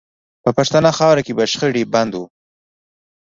[0.43, 2.25] په پښتنه خاوره کې به شخړې بندوو